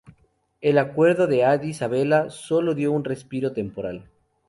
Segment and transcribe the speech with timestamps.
[0.61, 4.09] El acuerdo de Adís Abeba solo dio un respiro temporal.